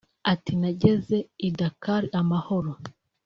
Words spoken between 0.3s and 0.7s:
Ati